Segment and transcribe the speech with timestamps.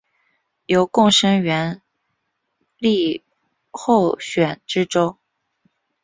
[0.65, 1.79] 由贡生援
[2.79, 3.23] 例
[3.69, 5.19] 候选知州。